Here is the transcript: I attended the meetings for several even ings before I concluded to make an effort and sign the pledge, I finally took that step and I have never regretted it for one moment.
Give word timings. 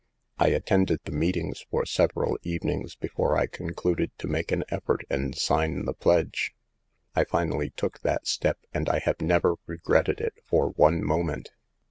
I 0.39 0.47
attended 0.47 1.01
the 1.05 1.11
meetings 1.11 1.63
for 1.69 1.85
several 1.85 2.39
even 2.41 2.71
ings 2.71 2.95
before 2.95 3.37
I 3.37 3.45
concluded 3.45 4.09
to 4.17 4.27
make 4.27 4.51
an 4.51 4.63
effort 4.69 5.05
and 5.11 5.37
sign 5.37 5.85
the 5.85 5.93
pledge, 5.93 6.55
I 7.15 7.23
finally 7.23 7.69
took 7.77 7.99
that 7.99 8.25
step 8.25 8.57
and 8.73 8.89
I 8.89 8.97
have 8.97 9.21
never 9.21 9.57
regretted 9.67 10.19
it 10.19 10.33
for 10.43 10.69
one 10.71 11.03
moment. 11.03 11.51